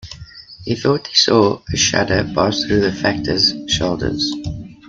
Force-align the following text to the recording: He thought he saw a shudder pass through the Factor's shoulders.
He 0.65 0.73
thought 0.73 1.05
he 1.05 1.13
saw 1.15 1.61
a 1.71 1.77
shudder 1.77 2.27
pass 2.33 2.63
through 2.63 2.79
the 2.81 2.91
Factor's 2.91 3.53
shoulders. 3.67 4.33